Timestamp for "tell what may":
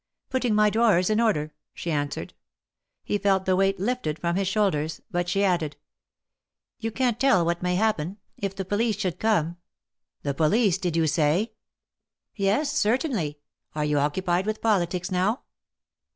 7.19-7.75